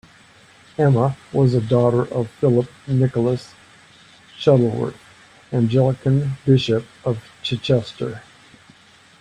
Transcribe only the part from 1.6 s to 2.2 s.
daughter